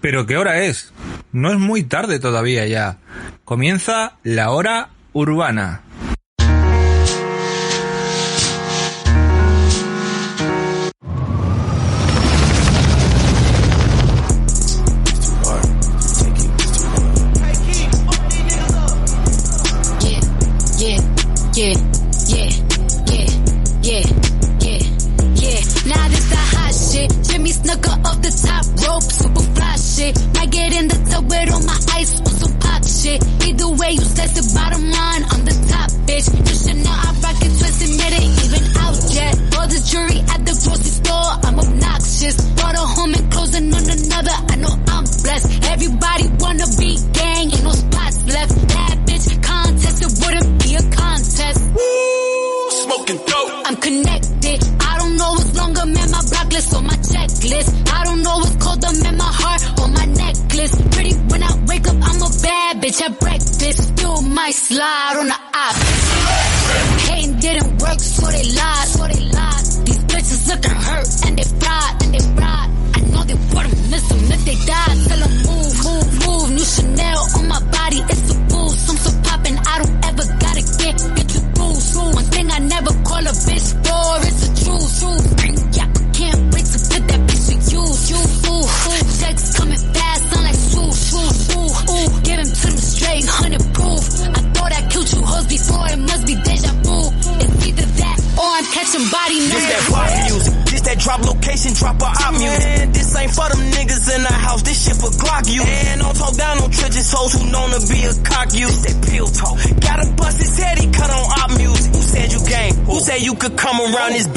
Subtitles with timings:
[0.00, 0.92] ¿Pero qué hora es?
[1.32, 2.98] No es muy tarde todavía ya.
[3.44, 5.82] Comienza la hora urbana.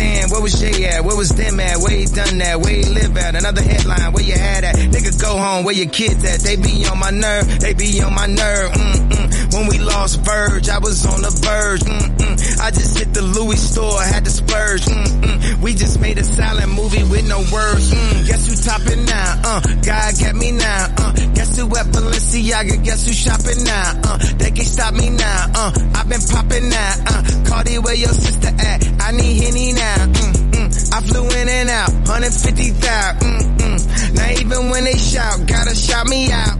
[0.00, 0.30] Where stand?
[0.30, 1.04] Where was Jay at?
[1.04, 1.76] Where was them at?
[1.78, 2.60] Where he done that?
[2.60, 3.34] Where he live at?
[3.34, 4.76] Another headline, where you had at?
[4.76, 6.40] Nigga go home, where your kids at?
[6.40, 8.72] They be on my nerve, they be on my nerve.
[8.72, 9.54] Mm-mm.
[9.54, 11.80] When we lost Verge, I was on the verge.
[11.80, 12.60] Mm-mm.
[12.60, 14.82] I just hit the Louis store, had to splurge.
[14.82, 15.60] Mm-mm.
[15.60, 17.92] We just made a silent movie with no words.
[17.92, 18.26] Mm.
[18.26, 19.40] Guess who topping now?
[19.44, 20.86] Uh, God get me now.
[20.96, 22.82] Uh, guess who at Balenciaga?
[22.84, 24.00] Guess who shopping now?
[24.04, 25.46] Uh, they can stop me now.
[25.54, 26.94] Uh, I've been popping now.
[27.06, 28.80] Uh, Cardi, where your sister at?
[29.00, 29.89] I need Henny now.
[29.98, 30.94] Mm, mm.
[30.94, 33.20] I flew in and out, 150,000.
[33.20, 34.14] Mm, mm.
[34.14, 36.56] Now even when they shout, gotta shout me out.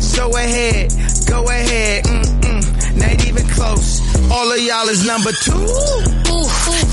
[0.00, 0.92] So ahead,
[1.28, 2.04] go ahead.
[2.04, 2.96] Mm, mm.
[2.98, 4.00] Not even close.
[4.30, 5.52] All of y'all is number two.
[5.52, 6.48] Ooh, ooh,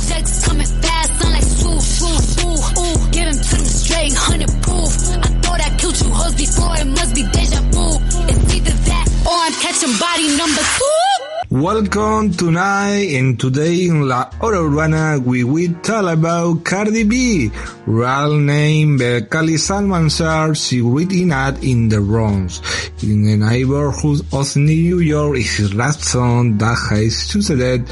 [0.10, 2.78] sex coming fast, I'm like swoop, swoop, swoop.
[2.78, 4.92] Ooh, give him to them straight, hundred proof.
[5.22, 7.86] I thought I killed two hoes before, it must be deja vu.
[8.30, 11.29] It's either that or I'm catching body number two.
[11.52, 17.50] Welcome tonight and today in La Hora Urbana we will talk about Cardi B,
[17.88, 22.62] real name Belcalis Almanzar, she written at in the Bronx,
[23.02, 27.90] in the neighborhood of New York is last song that has succeeded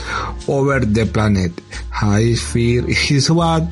[0.48, 1.52] over the planet.
[2.00, 3.64] I fear his what,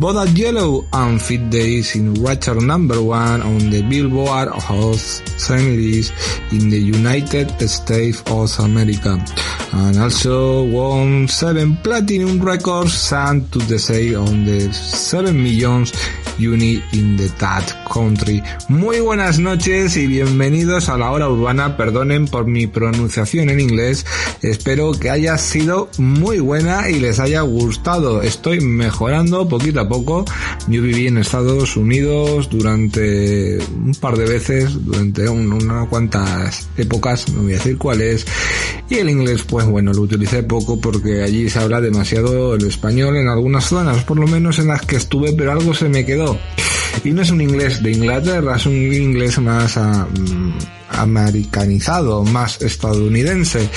[0.00, 6.14] Bodak Yellow and Fit Days in record number one on the Billboard Hot list
[6.50, 9.22] in the United States of America
[9.74, 15.92] and also won seven platinum records signed to the sale on the 7 millions
[16.38, 18.42] unit in the that country.
[18.68, 21.76] Muy buenas noches y bienvenidos a la hora urbana.
[21.76, 24.04] Perdonen por mi pronunciación en inglés.
[24.42, 28.22] Espero que haya sido muy buena y les haya gustado.
[28.22, 30.24] Estoy mejorando poquito a poco.
[30.68, 37.42] Yo viví en Estados Unidos durante un par de veces, durante unas cuantas épocas, no
[37.42, 38.26] voy a decir cuáles.
[38.88, 43.16] Y el inglés, pues bueno, lo utilicé poco porque allí se habla demasiado el español
[43.16, 46.38] en algunas zonas, por lo menos en las que estuve, pero algo se me quedó
[47.02, 50.52] y no es un inglés de Inglaterra, es un inglés más mm,
[50.90, 53.68] americanizado, más estadounidense.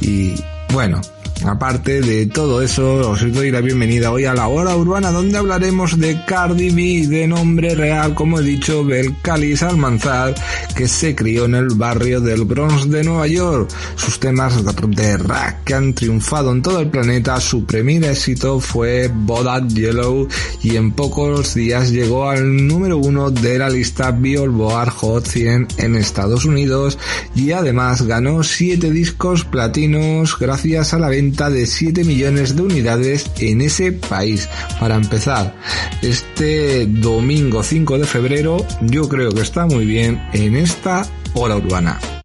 [0.00, 0.34] Y
[0.72, 1.00] bueno,
[1.44, 5.98] aparte de todo eso, os doy la bienvenida hoy a la hora urbana donde hablaremos
[5.98, 10.34] de Cardi B, de nombre real, como he dicho, Belcali Almanzar,
[10.74, 13.70] que se crió en el barrio del Bronx de Nueva York.
[13.96, 19.10] Sus temas de rap que han triunfado en todo el planeta, su primer éxito fue
[19.12, 20.28] Bodak Yellow
[20.62, 25.96] y en pocos días llegó al número uno de la lista Billboard Hot 100 en
[25.96, 26.98] Estados Unidos
[27.34, 33.30] y además ganó 7 discos platinos gracias a la venta de 7 millones de unidades
[33.38, 34.48] en ese país.
[34.78, 35.54] Para empezar,
[36.02, 42.19] este domingo 5 de febrero yo creo que está muy bien en esta hora urbana.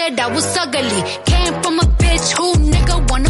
[0.00, 1.02] that I was ugly.
[1.30, 3.29] Came from a bitch who nigga wanna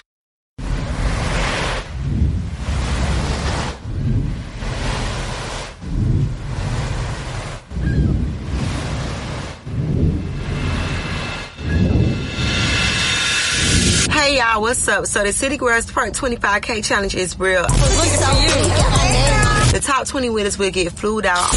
[15.11, 17.63] So the City Girls Perk 25K challenge is real.
[17.63, 17.69] The
[19.81, 21.49] top 20 winners will get flued out.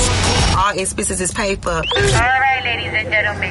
[0.57, 1.71] All expenses is paid for.
[1.71, 3.51] All right, ladies and gentlemen.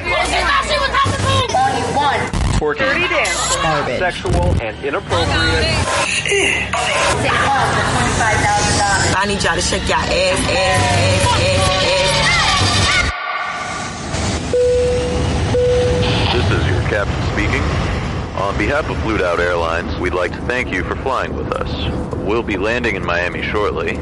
[1.56, 2.20] Only one.
[2.58, 5.66] Quirky, dirty dance, garbage, sexual, and inappropriate.
[9.16, 11.44] I need y'all to shake y'all ass, ass, ass, ass,
[16.22, 16.32] ass.
[16.32, 17.62] This is your captain speaking.
[18.36, 22.14] On behalf of Flued Out Airlines, we'd like to thank you for flying with us.
[22.16, 23.96] We'll be landing in Miami shortly.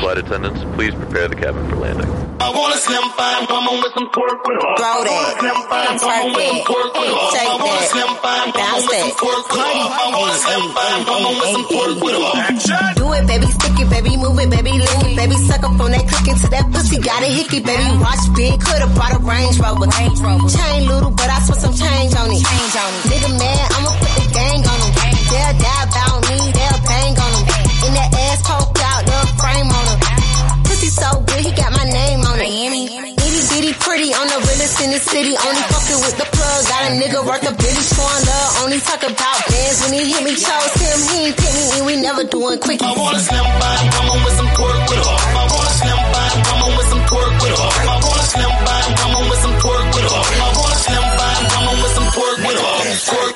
[0.00, 2.06] Flight attendants, please prepare the cabin for landing.
[2.36, 4.72] I want a slim fine woman with some pork with her.
[4.76, 5.40] Throw that.
[5.40, 7.26] Slim fine woman with some pork with her.
[7.32, 7.82] Take that.
[7.90, 9.08] Slim fine Bounce that.
[9.16, 12.94] I want a slim fine woman with some pork with her.
[13.00, 13.46] Do it, baby.
[13.48, 14.12] Stick it, baby.
[14.20, 14.72] Move it, baby.
[14.76, 15.36] Lick it, baby.
[15.48, 17.00] Suck up on that click into that pussy.
[17.00, 17.88] Got a hickey, baby.
[17.96, 18.60] Watch big.
[18.60, 19.88] Could've brought a Range Rover.
[19.88, 20.48] Range Rover.
[20.52, 22.44] Chain little, but I spent some change on it.
[22.44, 23.02] Change on it.
[23.16, 24.92] Nigga mad, I'ma put the gang on him.
[25.32, 26.36] They'll die about me.
[26.52, 27.44] They'll bang on him.
[27.86, 29.85] In that ass poked out, little frame on him.
[29.85, 29.85] Pussy
[30.96, 32.48] so good, he got my name on it.
[32.48, 32.84] Miami.
[33.20, 35.36] Itty bitty pretty on the realest in the city.
[35.36, 36.60] Only fucking with the plug.
[36.72, 40.22] Got a nigga worth a billy showing love only talk about bands when he hit
[40.26, 40.34] me.
[40.34, 42.82] Chose him, he ain't pick me, and we never doing quickies.
[42.82, 45.16] I want a slim by woman with some pork with her.
[45.38, 47.70] I want a slim by woman with some pork with her.
[47.86, 50.22] I want a slim by woman with some pork with her.
[50.26, 52.74] I want a slim by woman with some pork with her.
[53.06, 53.32] Pork,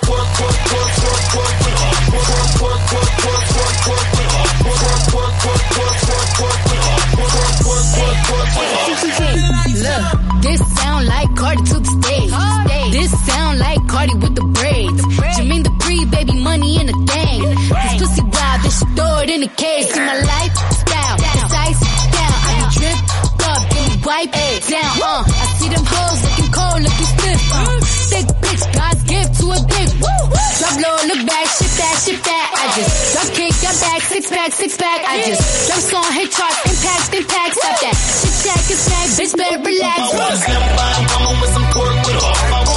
[34.21, 35.01] six pack, six pack.
[35.09, 37.97] I just drop song, hit chart, impact, impact, stop that.
[38.21, 39.99] Shit jack, it's back, bitch, better relax.
[39.99, 42.70] I want a slim by woman with some pork with a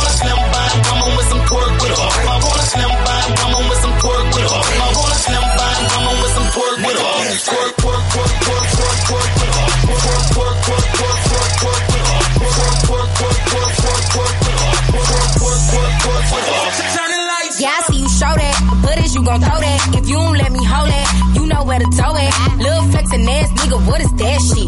[22.58, 24.68] Lil' flexin' ass nigga, what is that shit?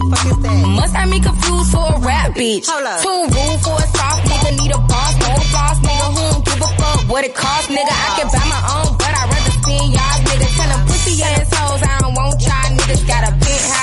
[0.77, 2.65] Must have me confused for a rap bitch.
[2.65, 6.07] Too rude for a soft nigga, need a boss, no boss nigga.
[6.15, 7.93] Who don't give a fuck what it cost, nigga?
[7.93, 10.53] I can buy my own, but I'd rather spend y'all niggas.
[10.55, 13.07] Tell them pussy assholes I don't want y'all niggas.
[13.07, 13.34] Got a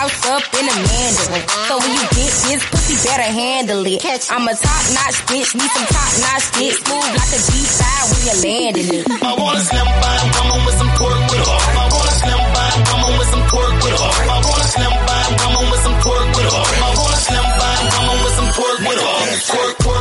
[0.02, 1.44] penthouse up in the Mandarin.
[1.68, 4.02] So when you get this pussy, better handle it.
[4.30, 6.75] I'm a top notch bitch, need some top notch dick.
[6.75, 9.04] Smooth like a G5 when you're landing it.
[9.23, 11.61] I want a slim by woman with some pork with her.
[11.62, 14.12] I want a slim by woman with some pork with her.
[14.23, 16.64] I want a slim by woman with some pork with her.
[16.66, 19.18] I want a slim by woman with some pork with her.
[19.23, 19.91] Pork, pork, pork, pork,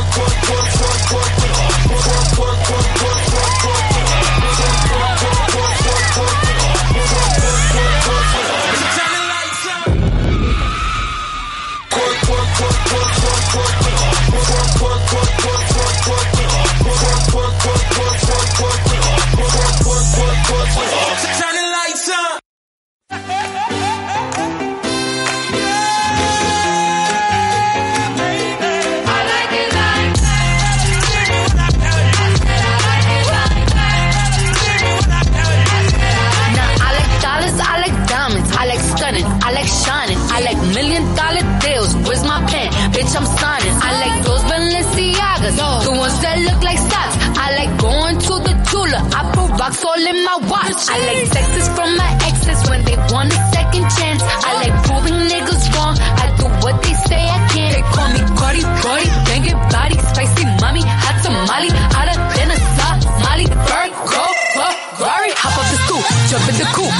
[50.88, 54.22] I like texts from my exes when they want a second chance.
[54.22, 55.94] I like proving niggas wrong.
[55.98, 57.72] I do what they say I can't.
[57.74, 63.46] They call me Cardi, Cardi, banging body, spicy mommy, hot tamale, hotter than a Somali.
[63.46, 64.24] Bird, go,
[64.58, 64.66] go,
[65.06, 66.92] Rari, hop off the stoop, jump in the coop,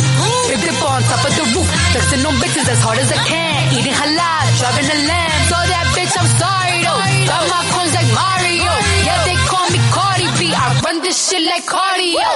[0.47, 3.59] big dip on top of the roof, flexing on bitches as hard as I can,
[3.77, 5.41] eating halal, driving a lamb.
[5.51, 7.03] So that bitch, I'm sorry though.
[7.27, 8.73] Drop my coins like Mario.
[9.07, 10.41] Yeah, they call me Cardi B.
[10.55, 12.31] I run this shit like cardio.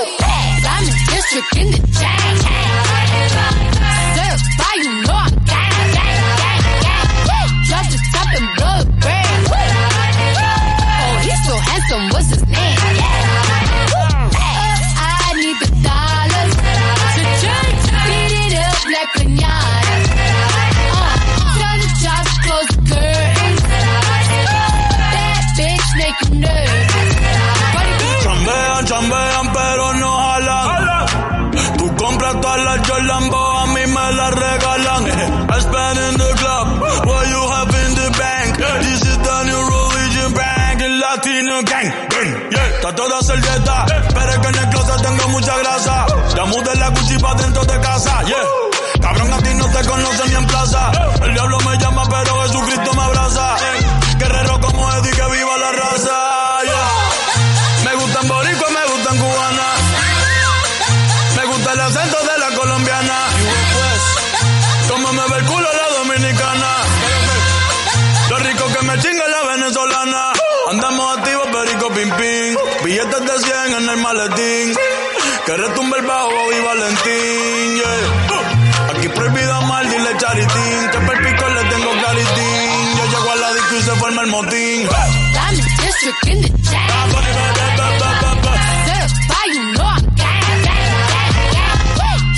[0.67, 0.96] Diamond
[1.29, 2.46] district in the chain.
[43.07, 46.07] Está toda servieta, pero es que en el closet tengo mucha grasa.
[46.35, 48.23] Ya mudé la Gucci dentro de casa.
[49.01, 50.91] Cabrón, a ti no te conocen ni en plaza.
[51.23, 53.57] El diablo me llama, pero Jesucristo me abraza.
[54.19, 56.59] Guerrero como Eddie, que viva la raza.
[57.85, 59.69] Me gustan boricua, me gustan cubana.
[61.37, 63.19] Me gusta el acento de la colombiana.
[64.89, 66.73] Como me el culo la dominicana.
[68.31, 70.33] Lo rico que me chinga la venezolana.
[70.71, 72.76] Andamos activos, perico pim pim.
[72.87, 74.75] Billetes de 100 en el maletín.
[75.45, 77.75] Que retumbe el bajo y Valentín.
[77.79, 78.91] Yeah.
[78.91, 80.91] Aquí prohibido mal, dile charitín.
[80.93, 82.97] Que per pico le tengo claritín.
[82.97, 84.89] Yo llego a la disco y se forma el motín.
[85.33, 86.49] Diamond district in the.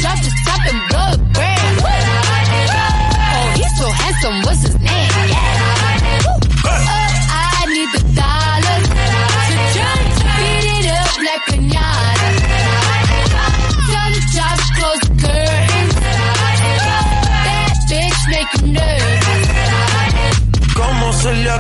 [0.01, 1.77] Drop the top and blow the brand.
[3.37, 4.43] Oh, he's so handsome.
[4.45, 4.78] What's his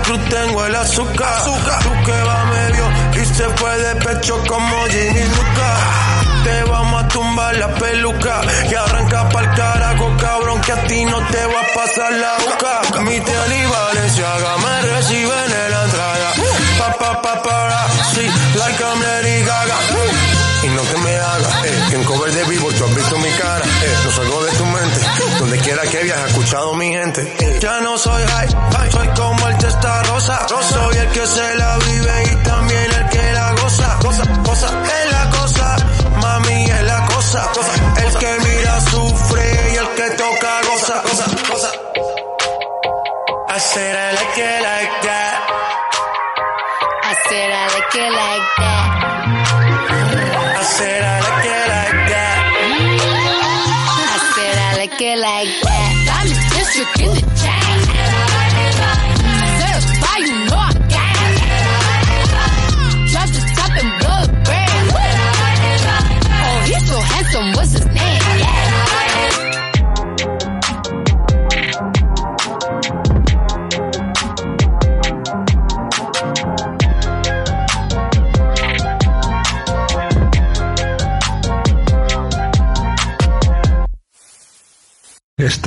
[0.02, 1.44] cruz tengo el azúcar.
[1.44, 2.84] Tú que va medio
[3.20, 5.70] y se fue de pecho como Jimmy Luca.
[6.44, 11.18] Te vamos a tumbar la peluca y arranca pa'l carajo, cabrón, que a ti no
[11.26, 13.00] te va a pasar la boca.
[13.02, 16.32] Mi tele y Valenciaga me reciben en la entrada.
[16.78, 18.24] Pa, pa, pa, para, sí,
[18.56, 19.76] like I'm Lady Gaga.
[20.62, 23.30] Y no te me hagas, eh, que en cover de vivo tú has visto mi
[23.30, 24.47] cara, eh, no salgo de
[25.48, 27.58] donde quiera que viajes, escuchado mi gente.
[27.60, 32.22] Ya no soy high, soy como el testa rosa, soy el que se la vive
[32.32, 35.76] y también el que la goza, goza, goza, es la cosa,
[36.20, 37.72] mami es la cosa, cosa,
[38.04, 41.72] el que mira sufre y el que toca goza, goza, goza.
[43.50, 45.17] I said I like it like that.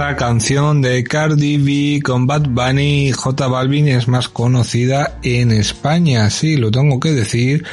[0.01, 6.27] Esta canción de Cardi B con Bad Bunny J Balvin es más conocida en España.
[6.31, 7.63] Sí, lo tengo que decir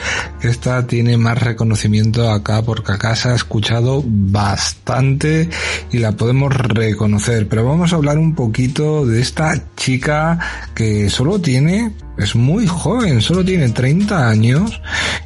[0.43, 5.49] esta tiene más reconocimiento acá porque acá se ha escuchado bastante
[5.91, 7.49] y la podemos reconocer.
[7.49, 10.39] Pero vamos a hablar un poquito de esta chica
[10.75, 14.81] que solo tiene es muy joven, solo tiene 30 años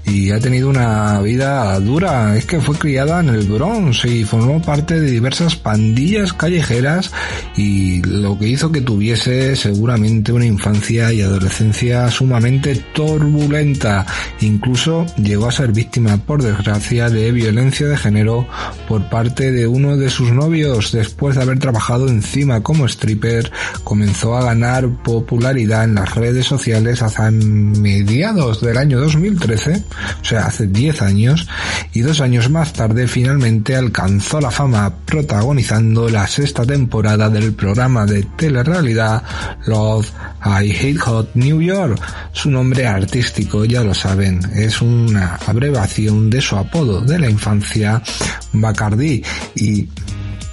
[0.05, 2.37] y ha tenido una vida dura.
[2.37, 7.11] Es que fue criada en el Bronx y formó parte de diversas pandillas callejeras
[7.57, 14.05] y lo que hizo que tuviese seguramente una infancia y adolescencia sumamente turbulenta.
[14.41, 18.47] Incluso llegó a ser víctima, por desgracia, de violencia de género
[18.87, 20.93] por parte de uno de sus novios.
[20.93, 23.51] Después de haber trabajado encima como stripper,
[23.83, 29.85] comenzó a ganar popularidad en las redes sociales hasta mediados del año 2013,
[30.21, 31.49] o sea, hace 10 años,
[31.93, 38.05] y dos años más tarde finalmente alcanzó la fama protagonizando la sexta temporada del programa
[38.07, 39.23] de telerrealidad
[39.67, 40.11] Love
[40.45, 42.01] I Hate Hot New York.
[42.33, 48.03] Su nombre artístico, ya lo saben, es una abreviación de su apodo de la infancia,
[48.53, 49.23] Bacardi,
[49.55, 49.89] y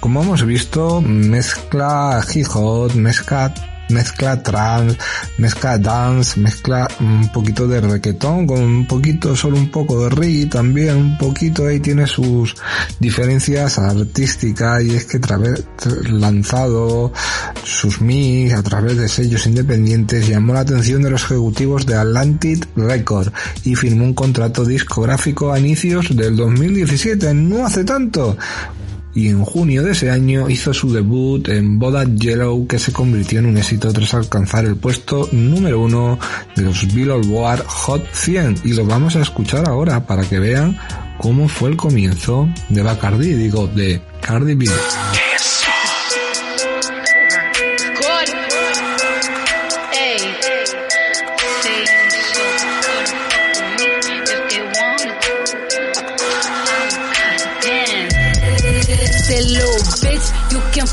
[0.00, 3.52] como hemos visto, mezcla hip hop, mezcla
[3.90, 4.96] mezcla trance,
[5.38, 10.46] mezcla dance, mezcla un poquito de reggaetón con un poquito, solo un poco de reggae
[10.46, 12.54] también, un poquito ahí tiene sus
[12.98, 15.64] diferencias artísticas y es que través,
[16.10, 17.12] lanzado
[17.64, 22.68] sus mix a través de sellos independientes llamó la atención de los ejecutivos de Atlantic
[22.76, 23.32] Record
[23.64, 28.36] y firmó un contrato discográfico a inicios del 2017, no hace tanto
[29.14, 33.40] y en junio de ese año hizo su debut en Boda Yellow que se convirtió
[33.40, 36.18] en un éxito tras alcanzar el puesto número uno
[36.56, 40.78] de los Billboard Hot 100 y lo vamos a escuchar ahora para que vean
[41.18, 44.66] cómo fue el comienzo de Bacardi, digo, de Cardi B.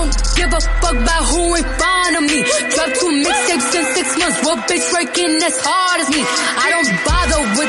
[0.00, 2.40] don't give a fuck about who in front of me.
[2.72, 4.38] Drop two mixtapes in six months.
[4.44, 6.22] What bitch working as hard as me?
[6.24, 7.59] I don't bother with.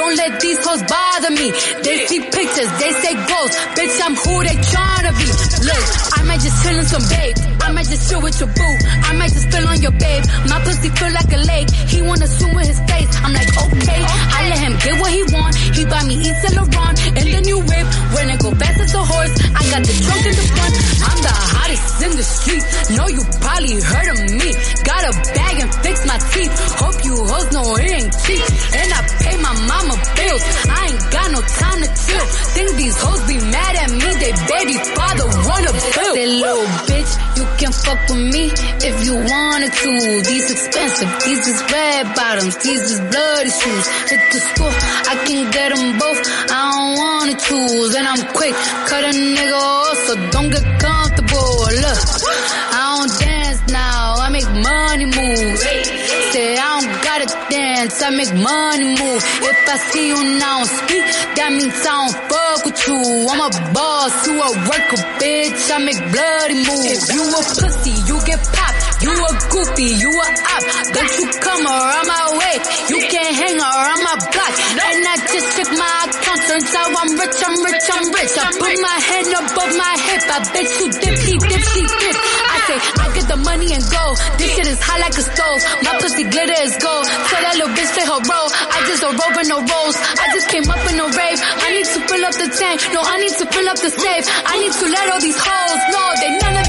[0.00, 1.52] Don't let these hoes bother me.
[1.84, 3.56] They see pictures, they say ghosts.
[3.76, 5.28] Bitch, I'm who they tryna be.
[5.68, 5.84] Look,
[6.16, 7.36] I might just chill in some babe.
[7.60, 8.74] I might just chill with your boo.
[9.04, 10.24] I might just spill on your babe.
[10.48, 11.68] My pussy feel like a lake.
[11.92, 13.12] He wanna swim with his face.
[13.20, 14.00] I'm like, okay.
[14.00, 15.52] I let him get what he want.
[15.76, 17.86] He buy me East and Lebron and the new whip.
[18.16, 20.74] When I go fast as a horse, I got the trunk in the front.
[21.12, 22.64] I'm the hottest in the street.
[22.96, 24.48] Know you probably heard of me.
[24.80, 26.52] Got a bag and fix my teeth.
[26.80, 28.44] Hope you hoes know it ain't cheap.
[28.80, 30.42] And I pay my mama bills.
[30.68, 32.26] I ain't got no time to chill.
[32.54, 36.14] Think these hoes be mad at me, they baby father wanna bill.
[36.14, 38.52] That little bitch, you can fuck with me
[38.84, 39.90] if you wanted to.
[40.26, 43.86] These expensive, these is red bottoms, these is bloody shoes.
[44.10, 44.74] Hit the school,
[45.10, 46.20] I can get them both.
[46.50, 48.54] I don't wanna choose, and I'm quick,
[48.86, 50.89] cut a nigga off, so don't get caught.
[58.02, 59.20] I make money move.
[59.44, 61.04] If I see you now speak,
[61.36, 62.96] that means I don't fuck with you.
[63.28, 65.68] I'm a boss, you a worker, bitch.
[65.68, 66.96] I make bloody moves.
[66.96, 69.04] If you a pussy, you get popped.
[69.04, 70.62] You a goofy, you a op.
[70.96, 72.56] Don't you come around my way.
[72.88, 74.52] You can't hang around my block.
[74.80, 76.29] And I just check my.
[76.60, 78.36] Turns out I'm rich, I'm rich, I'm rich.
[78.36, 80.22] I put my head above my hip.
[80.28, 82.16] I bet you dipsy, dipsy, dip.
[82.20, 84.04] I say, I get the money and go.
[84.36, 85.60] This shit is hot like a stove.
[85.88, 87.08] My pussy glitter is gold.
[87.08, 88.50] Tell that little bitch play her role.
[88.52, 89.96] I just don't roll no rolls.
[90.20, 91.40] I just came up in a rave.
[91.40, 92.78] I need to fill up the tank.
[92.92, 94.26] No, I need to fill up the safe.
[94.44, 96.59] I need to let all these hoes know they none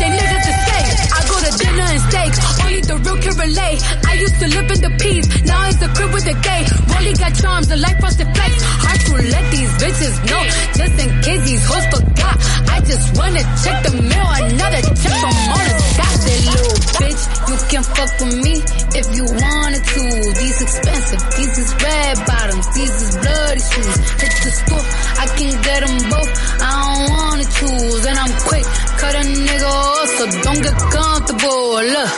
[2.92, 3.80] the real can relate.
[4.06, 5.28] I used to live in the peace.
[5.48, 6.62] Now it's the crib with the gay.
[6.92, 8.52] Rolly got charms, the life frosted flex.
[8.84, 10.44] Hard to let these bitches know.
[10.76, 12.36] Just in case these hoes forgot.
[12.68, 14.30] I just wanna check the mail.
[14.44, 17.24] Another check from all the got that little bitch.
[17.48, 18.56] You can fuck with me
[19.00, 20.04] if you wanted to.
[20.42, 23.96] These expensive, these is red bottoms, these is bloody shoes.
[24.20, 26.32] Hit the store, I can get them both.
[26.60, 28.66] I don't wanna choose, and I'm quick,
[29.00, 31.80] cut a nigga off, so don't get comfortable.
[31.82, 32.12] Look,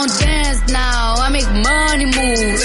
[0.00, 2.58] don't dance now, I make money move.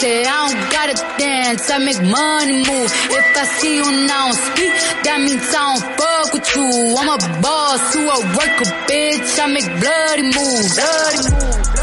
[0.00, 2.90] Say I don't gotta dance, I make money move.
[3.08, 4.72] If I see you now speak,
[5.04, 6.68] that means I don't fuck with you.
[6.98, 9.38] I'm a boss, you a worker, bitch.
[9.40, 11.77] I make bloody moves, bloody moves.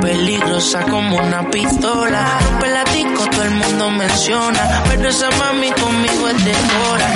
[0.00, 2.38] Peligrosa como una pistola.
[3.38, 7.06] Todo el mundo menciona, pero esa mami conmigo es de hora.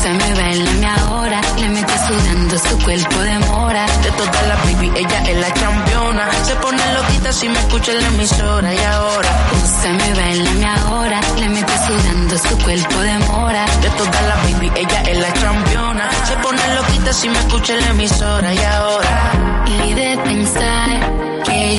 [0.00, 3.86] Se me bailame ahora, le mete sudando su cuerpo de mora.
[4.04, 6.28] De todas las baby, ella es la campeona.
[6.44, 9.28] Se pone loquita si me escucha en la emisora y ahora.
[9.82, 13.64] Se me bailame ahora, le mete sudando su cuerpo de mora.
[13.82, 16.10] De todas las baby, ella es la campeona.
[16.28, 19.32] Se pone loquita si me escucha en la emisora y ahora.
[19.84, 21.72] Y de pensar que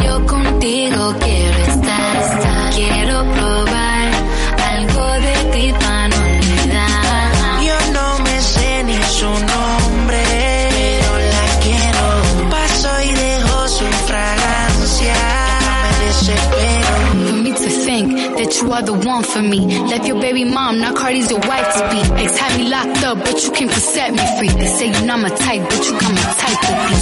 [18.63, 19.59] you are the one for me.
[19.91, 22.23] Left your baby mom, now Cardi's your wife to be.
[22.23, 24.49] Ex had me locked up, but you came to set me free.
[24.49, 26.42] They say you're not my type, but you got my type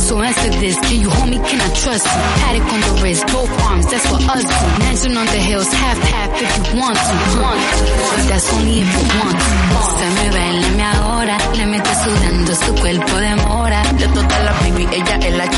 [0.07, 2.21] So answer this, can you hold me, can I trust you?
[2.43, 4.67] Paddock on the wrist, both arms, that's what us do.
[4.79, 7.13] Mansion on the hills, half half if you want to.
[7.39, 7.83] Want to.
[8.11, 9.51] But that's only if you want to.
[9.97, 13.81] Se me bailame ahora, le mete sudando su cuerpo de mora.
[13.99, 15.51] De todas las baby, ella es la.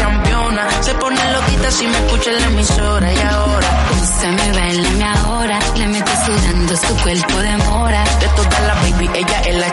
[0.81, 3.67] Se pone loquita si me escucha en la emisora y ahora.
[4.01, 8.03] Úsame, bailame ahora, le mete sudando su cuerpo de mora.
[8.19, 9.69] De todas las baby, ella es la.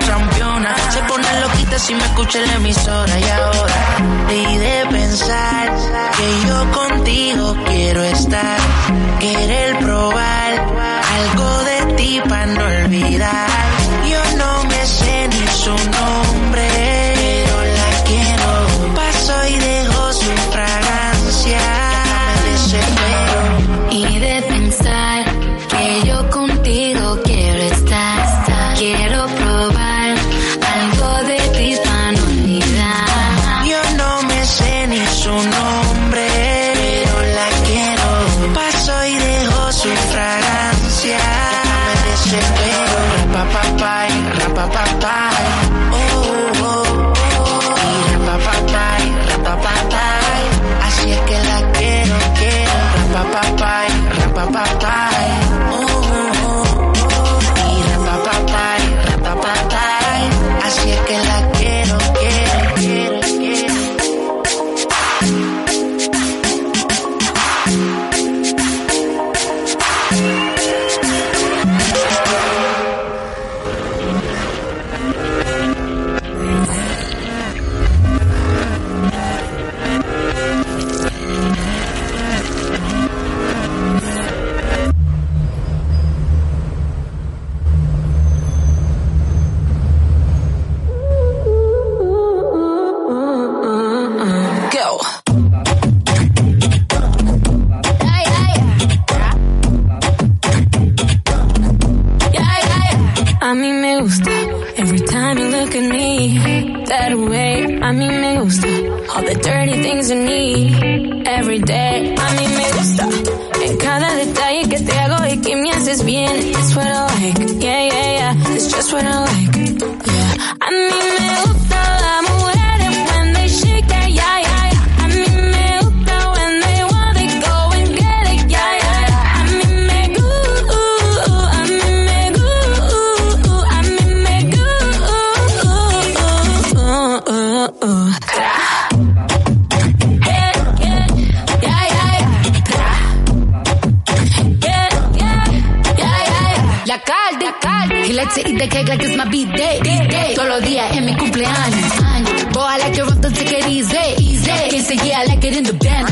[0.90, 4.09] Se pone loquita si me escucha en la emisora y ahora.
[4.32, 5.68] Y de pensar
[6.16, 8.58] que yo contigo quiero estar.
[9.18, 10.52] Querer probar
[11.18, 13.48] algo de ti para no olvidar.
[14.08, 16.29] Yo no me sé ni su nombre,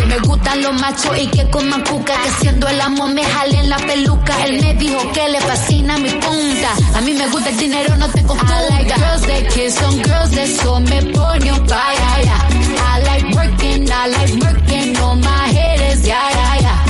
[0.07, 2.15] Me gustan los machos y que coman cuca.
[2.23, 4.45] Que haciendo el amor me jalen la peluca.
[4.47, 6.71] Él me dijo que le fascina mi punta.
[6.97, 8.55] A mí me gusta el dinero, no te confunda.
[8.59, 12.29] I like girls that kiss on girls, eso me pone un fire.
[12.95, 16.85] I like working, I like working on my haters, yeah, yeah, yeah.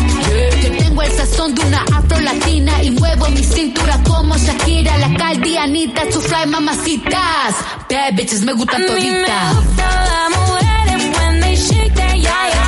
[0.63, 5.15] Yo tengo el sazón de una afro latina y muevo mi cintura como Shakira, la
[5.17, 7.55] caldianita, su fly mamacitas.
[7.91, 9.55] Bad bitches me gustan A mí me toditas.
[9.57, 12.68] gusta la mujeres when they shake that, yeah, yeah,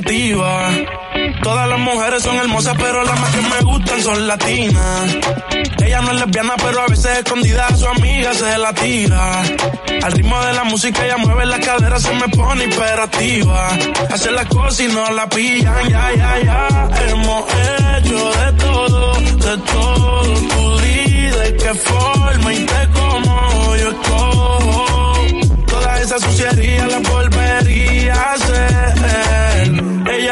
[0.00, 0.70] creativa.
[1.42, 5.16] Todas las mujeres son hermosas, pero las más que me gustan son latinas.
[5.84, 9.42] Ella no es lesbiana, pero a veces escondida a su amiga se la tira.
[10.02, 13.68] Al ritmo de la música ella mueve la cadera, se me pone imperativa.
[14.10, 16.88] Hace las cosas y no la pillan, ya, ya, ya.
[17.08, 17.44] Hemos
[17.98, 20.22] hecho de todo, de todo.
[20.22, 25.14] Tú de qué forma y te como yo escojo.
[25.66, 28.51] Toda esa suciería la volvería a hacer.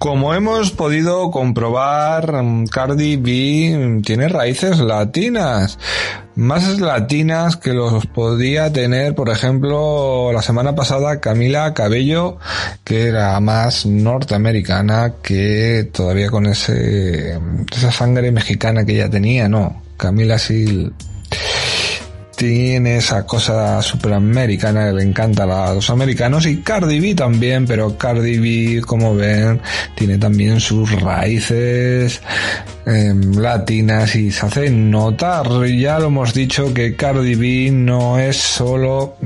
[0.00, 5.78] Como hemos podido comprobar, Cardi B tiene raíces latinas,
[6.34, 12.38] más latinas que los podía tener, por ejemplo, la semana pasada Camila Cabello,
[12.82, 17.38] que era más norteamericana que todavía con ese,
[17.70, 19.82] esa sangre mexicana que ella tenía, no.
[19.98, 20.90] Camila sí
[22.40, 27.98] tiene esa cosa superamericana que le encanta a los americanos y Cardi B también, pero
[27.98, 29.60] Cardi B, como ven,
[29.94, 32.22] tiene también sus raíces
[32.86, 35.46] eh, latinas y se hace notar.
[35.66, 39.16] Ya lo hemos dicho que Cardi B no es solo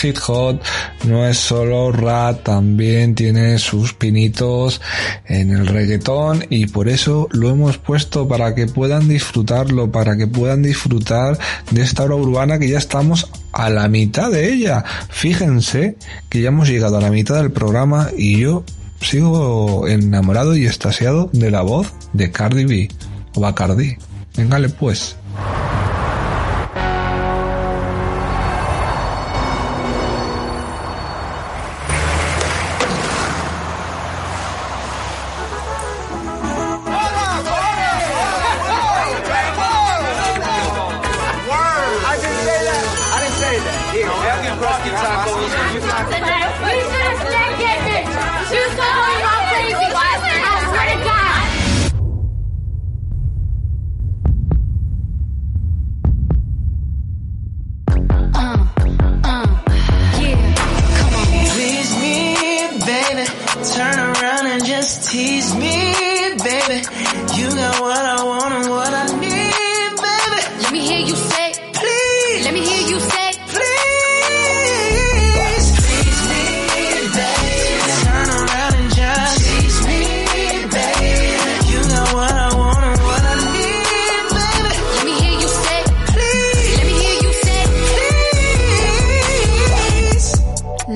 [0.00, 0.60] hit hot,
[1.04, 4.80] no es solo rap, también tiene sus pinitos
[5.26, 10.26] en el reggaetón y por eso lo hemos puesto para que puedan disfrutarlo, para que
[10.26, 11.38] puedan disfrutar
[11.70, 14.84] de esta obra urbana ya estamos a la mitad de ella.
[15.10, 15.96] Fíjense
[16.28, 18.64] que ya hemos llegado a la mitad del programa y yo
[19.00, 22.88] sigo enamorado y estasiado de la voz de Cardi B
[23.34, 23.96] o Bacardi.
[24.36, 25.16] Véngale pues.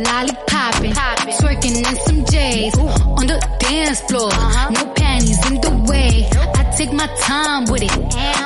[0.05, 0.95] Lollipopping,
[1.41, 4.31] twerking in some J's on the dance floor.
[4.33, 4.71] Uh-huh.
[4.71, 4.98] No
[6.79, 7.91] take my time with it.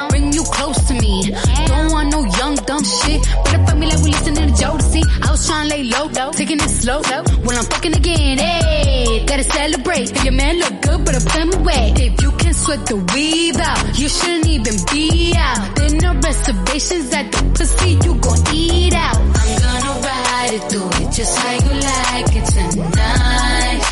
[0.09, 1.31] Bring you close to me.
[1.67, 3.21] Don't want no young dumb shit.
[3.45, 5.03] Better fuck me like we listening to the Jodeci.
[5.27, 6.33] I was trying to lay low, though.
[6.33, 7.03] taking it slow.
[7.45, 10.13] When I'm fucking again, hey, gotta celebrate.
[10.17, 11.93] If your man look good, but I put him away.
[12.09, 15.77] If you can sweat the weave out, you shouldn't even be out.
[15.77, 19.17] There no reservations at the pussy, you gon' eat out.
[19.17, 23.83] I'm gonna ride it, do it just how you like it tonight.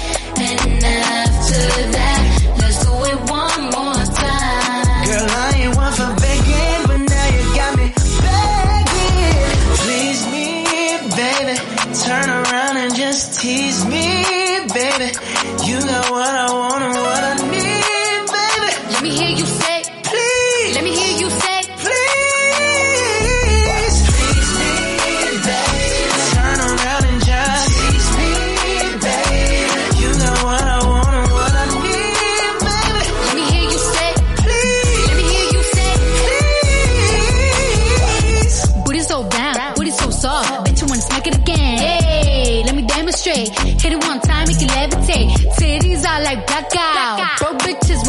[0.40, 2.09] And after that,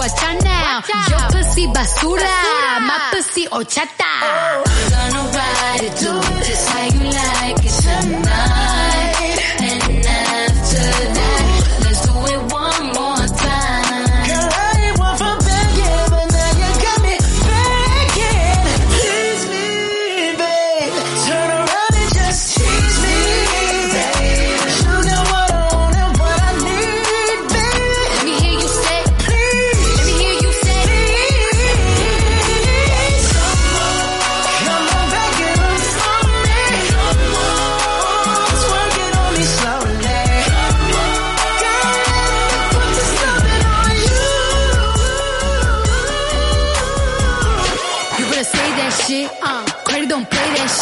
[0.02, 0.82] watch out now.
[1.10, 2.34] Your pussy basura,
[2.89, 4.02] my pussy horchata.
[4.02, 5.38] I'm gonna oh.
[5.38, 8.61] ride it, do it just how you like it tonight.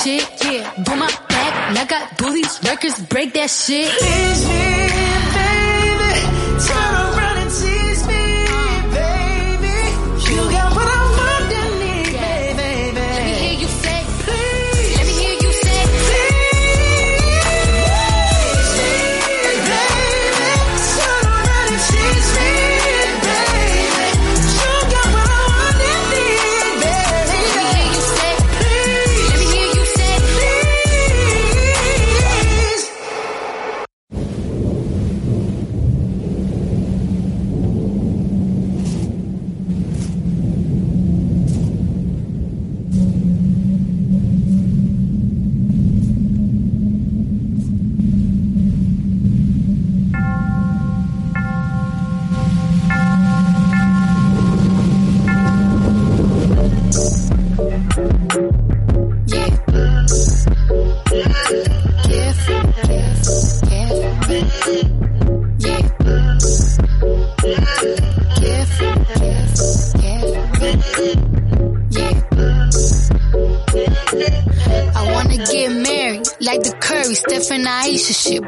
[0.03, 0.23] Shit.
[0.43, 2.99] Yeah, do my back like I do these records.
[3.07, 3.91] Break that shit.
[3.91, 4.65] Tease me,
[5.35, 6.13] baby.
[6.65, 7.28] Turn around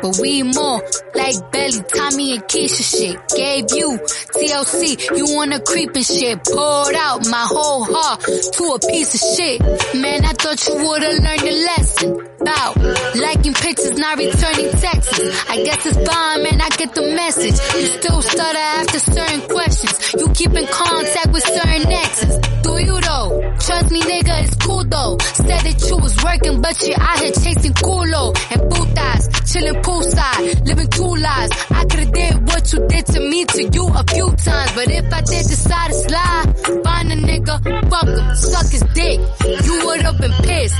[0.02, 0.82] but we more
[1.16, 3.18] like Belly, Tommy and Keisha shit.
[3.36, 4.00] Gave you
[4.34, 6.44] TLC, you wanna creep and shit.
[6.44, 9.62] Poured out my whole heart to a piece of shit.
[10.02, 12.28] Man, I thought you would've learned a lesson.
[12.42, 12.76] About
[13.16, 15.46] liking pictures, not returning texts.
[15.48, 17.54] I guess it's fine, man, I get the message.
[17.80, 20.14] You still stutter after certain questions.
[20.18, 22.38] You keep in contact with certain exes.
[22.64, 23.51] Do you though?
[23.72, 25.18] Trust me, nigga, it's cool though.
[25.22, 30.68] Said that you was working, but you out here chasing culo and putas, chilling poolside,
[30.68, 31.52] living two lives.
[31.72, 35.08] I could've did what you did to me to you a few times, but if
[35.14, 37.56] I did decide to slide, find a nigga,
[37.90, 39.20] fuck him, suck his dick.
[39.64, 40.76] You would've been pissed,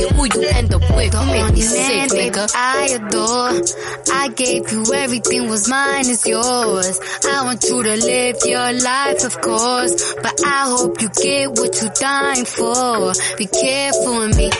[0.00, 1.12] be who you end up with.
[1.12, 2.50] Don't make me sick, nigga.
[2.54, 4.14] I adore.
[4.14, 7.00] I gave you everything was mine is yours.
[7.24, 10.14] I want you to live your life, of course.
[10.14, 13.12] But I hope you get what you're dying for.
[13.36, 14.50] Be careful with me.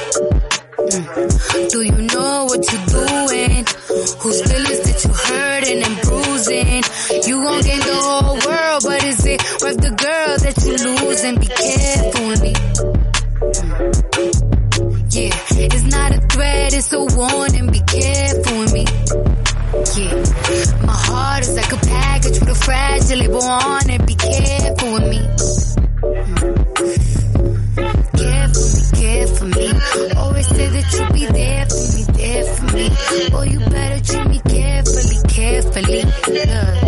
[0.81, 1.71] Mm.
[1.71, 3.65] Do you know what you're doing?
[4.23, 6.83] Whose feelings that you hurting and bruising?
[7.29, 11.37] You gon' gain the whole world, but is it worth the girl that you losing?
[11.39, 12.20] Be careful
[16.41, 17.67] threat, it's a warning.
[17.71, 18.85] Be careful with me.
[19.97, 20.15] Yeah,
[20.87, 24.07] my heart is like a package with a fragile label on it.
[24.07, 25.21] Be careful with me.
[28.21, 29.67] Careful me, careful me.
[30.17, 32.87] Always say that you'll be there for me, there for me.
[33.37, 36.03] Oh, you better treat me carefully, carefully.
[36.05, 36.80] Look,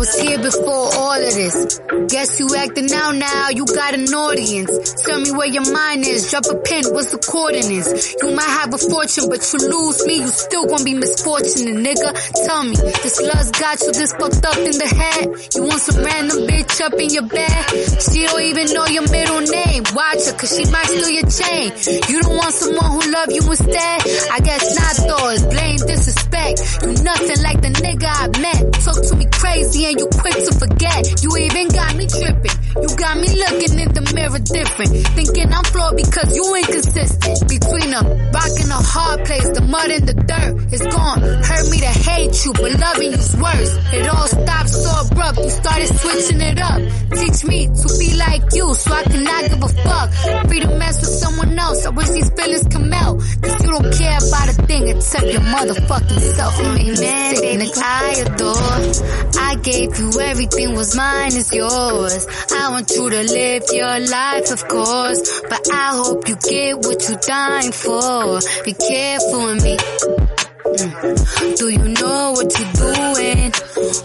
[0.00, 1.78] was here before all of this.
[2.08, 4.72] Guess you acting out now, you got an audience.
[5.04, 8.16] Tell me where your mind is, drop a pin, what's the coordinates?
[8.16, 12.10] You might have a fortune, but you lose me, you still gonna be misfortunate, nigga.
[12.48, 15.24] Tell me, this love's got you this fucked up in the head.
[15.52, 17.60] You want some random bitch up in your bed?
[18.00, 19.84] She don't even know your middle name.
[19.92, 21.76] Watch her, cause she might steal your chain.
[22.08, 24.00] You don't want someone who love you instead?
[24.32, 26.56] I guess not though, it's blame disrespect.
[26.88, 28.64] You nothing like the nigga I met.
[28.80, 31.22] Talk to me crazy you quick to forget.
[31.22, 32.69] You even got me tripping.
[32.78, 34.92] You got me looking in the mirror different.
[35.18, 37.48] Thinking I'm flawed because you inconsistent.
[37.50, 41.20] Between a rock and a hard place, the mud and the dirt is gone.
[41.20, 43.72] Hurt me to hate you, but loving you's worse.
[43.90, 45.38] It all stopped so abrupt.
[45.38, 46.78] You started switching it up.
[47.10, 50.08] Teach me to be like you so I cannot give a fuck.
[50.46, 51.84] Free to mess with someone else.
[51.86, 53.18] I wish these feelings come out.
[53.42, 56.54] Cause you don't care about a thing except your motherfucking self.
[56.58, 57.82] You make me sick, nigga.
[57.82, 59.40] I adore.
[59.42, 62.26] I gave you everything was mine is yours.
[62.52, 65.40] I want you to live your life, of course.
[65.48, 68.40] But I hope you get what you're dying for.
[68.64, 69.76] Be careful with me.
[70.70, 71.56] Mm.
[71.58, 73.52] Do you know what you're doing?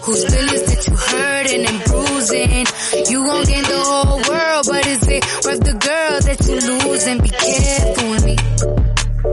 [0.04, 2.66] Whose feelings that you hurting and bruising?
[3.10, 7.18] You gon' gain the whole world, but is it worth the girl that you losing?
[7.20, 8.36] Be careful with me.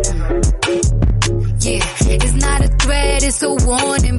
[0.04, 1.04] Mm.
[1.64, 1.80] Yeah,
[2.24, 4.13] it's not a threat, it's a warning.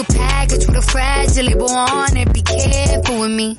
[0.00, 2.32] Like a package with a fragile label on it.
[2.32, 3.58] Be careful with me.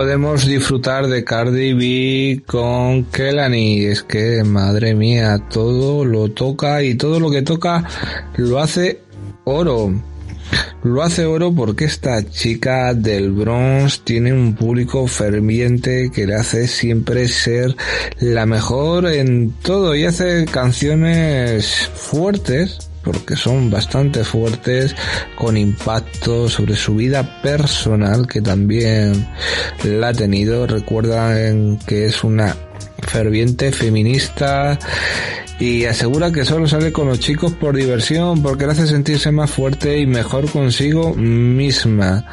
[0.00, 3.84] Podemos disfrutar de Cardi B con Kelani.
[3.84, 7.84] Es que, madre mía, todo lo toca y todo lo que toca
[8.36, 9.02] lo hace
[9.44, 9.92] oro.
[10.84, 16.66] Lo hace oro porque esta chica del Bronx tiene un público ferviente que le hace
[16.66, 17.76] siempre ser
[18.20, 24.94] la mejor en todo y hace canciones fuertes porque son bastante fuertes
[25.36, 29.28] con impacto sobre su vida personal que también
[29.84, 32.56] la ha tenido recuerdan que es una
[33.02, 34.78] ferviente feminista
[35.58, 39.50] y asegura que solo sale con los chicos por diversión porque le hace sentirse más
[39.50, 42.24] fuerte y mejor consigo misma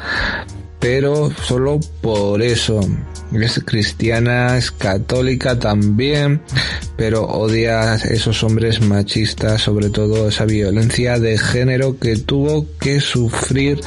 [0.78, 2.80] pero solo por eso.
[3.32, 6.40] Es cristiana, es católica también,
[6.96, 13.80] pero odia esos hombres machistas, sobre todo esa violencia de género que tuvo que sufrir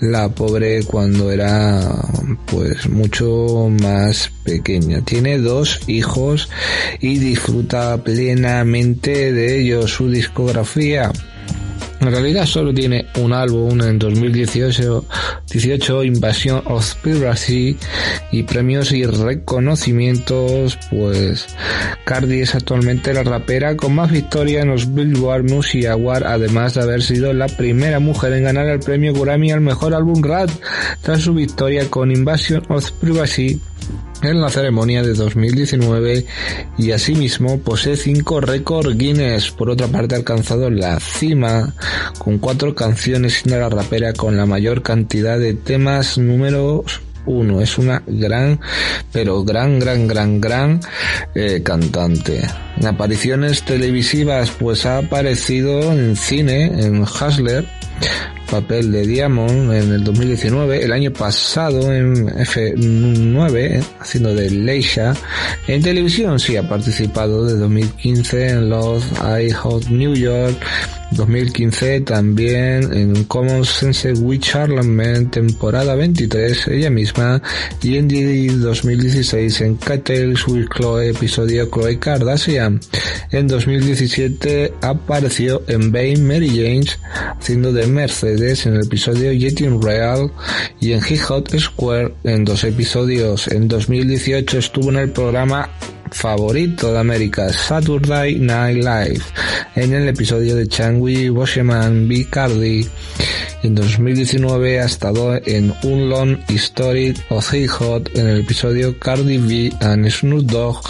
[0.00, 1.90] la pobre cuando era
[2.46, 5.00] pues mucho más pequeña.
[5.04, 6.48] Tiene dos hijos
[7.00, 9.90] y disfruta plenamente de ellos.
[9.90, 11.10] Su discografía
[12.08, 15.04] en realidad solo tiene un álbum en 2018,
[15.50, 17.76] 18 Invasion of Piracy
[18.30, 21.46] y premios y reconocimientos, pues
[22.04, 26.82] Cardi es actualmente la rapera con más victorias en los Billboard Music Awards, además de
[26.82, 30.50] haber sido la primera mujer en ganar el premio Grammy al mejor álbum rap
[31.02, 33.60] tras su victoria con Invasion of Privacy
[34.22, 36.26] en la ceremonia de 2019
[36.78, 39.50] y asimismo posee cinco récords Guinness.
[39.50, 41.74] Por otra parte ha alcanzado la cima
[42.18, 47.60] con cuatro canciones siendo la rapera con la mayor cantidad de temas números uno.
[47.60, 48.60] Es una gran,
[49.12, 50.80] pero gran, gran, gran, gran
[51.34, 52.42] eh, cantante.
[52.80, 57.64] En apariciones televisivas pues ha aparecido en cine, en Hustler,
[58.50, 65.14] papel de Diamond en el 2019, el año pasado en F9, eh, haciendo de Leisha.
[65.66, 69.04] En televisión sí ha participado de 2015 en los
[69.40, 70.56] I Hot New York,
[71.12, 77.40] 2015 también en Common Sense with Charlemagne, temporada 23, ella misma,
[77.82, 82.63] y en 2016 en Cattles with Chloe, episodio Chloe Kardashian.
[83.30, 86.98] En 2017 apareció en Bane Mary James,
[87.40, 90.30] haciendo de Mercedes en el episodio Getting Real,
[90.80, 93.48] y en Hit Hot Square en dos episodios.
[93.48, 95.68] En 2018 estuvo en el programa
[96.14, 99.22] favorito de América, Saturday Night Live,
[99.74, 102.26] en el episodio de Changui Washerman B.
[102.30, 102.86] Cardi.
[103.62, 110.08] En 2019 ha estado en Un Long History of en el episodio Cardi B and
[110.10, 110.80] Snoop Dogg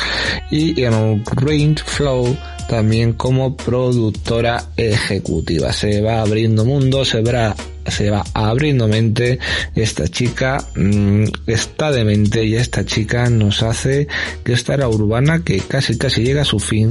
[0.50, 2.36] y en Rain Flow
[2.68, 5.72] también como productora ejecutiva.
[5.72, 7.54] Se va abriendo mundo, se va,
[7.86, 9.38] se va abriendo mente.
[9.74, 14.08] Esta chica mmm, está de mente y esta chica nos hace
[14.42, 16.90] que esta era urbana que casi casi llega a su fin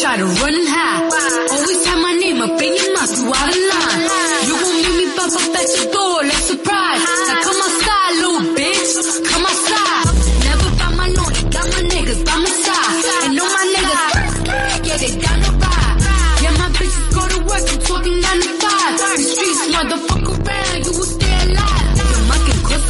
[0.00, 1.10] try to run and hide.
[1.50, 4.02] Always have my name up in your mouth, you out of line.
[4.46, 7.02] You won't meet me pop up at your door like surprise.
[7.26, 8.92] Now come outside, little bitch,
[9.26, 10.06] come outside.
[10.46, 12.94] Never found my lonely, got my niggas by my side.
[13.26, 15.98] And all my niggas, yeah, they down the ride.
[16.42, 19.18] Yeah, my bitches go to work, I'm talking 9 to 5.
[19.18, 20.18] The streets, motherfucker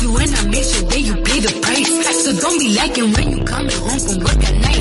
[0.00, 2.24] you and I make sure that you pay the price.
[2.24, 4.77] So don't be lacking when you coming home from work at night.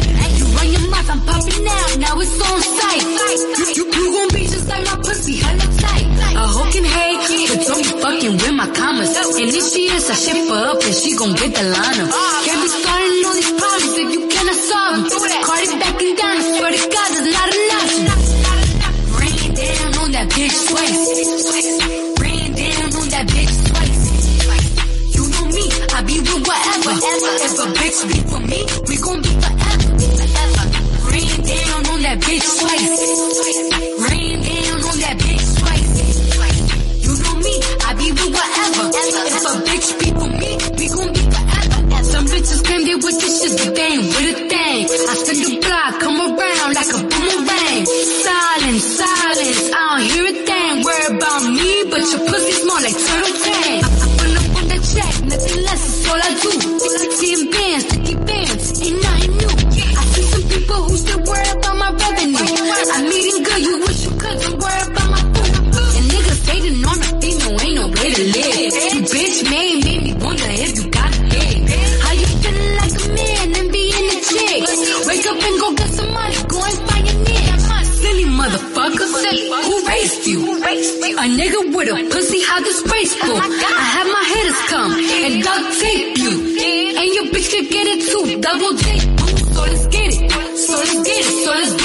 [1.17, 3.01] I'm popping out, now it's on sight.
[3.73, 6.05] You, you gon' be just like my pussy, hella tight.
[6.37, 9.17] A hoe can hate, but don't be fucking with my commas.
[9.17, 12.05] And if she is, I ship her up and she gon' get the line.
[12.45, 15.41] Can't be starting all these problems if you cannot solve them.
[15.41, 17.81] Cardi back and down, I swear to God, there's not enough.
[17.81, 18.05] option.
[19.17, 21.01] Bring it down on that bitch twice.
[22.21, 24.05] Bring it down on that bitch twice.
[25.17, 26.93] You know me, I be with whatever.
[27.41, 29.66] If a bitch be for me, we gon' be forever
[32.07, 33.96] that bitch twice.
[81.37, 83.37] nigga with a pussy how the space book.
[83.37, 86.33] Oh I have my hitters come and duct tape you.
[86.97, 88.41] And your bitch can get it too.
[88.41, 89.05] Double tape.
[89.53, 90.31] So let's get it.
[90.57, 91.45] So let's get it.
[91.45, 91.76] So let's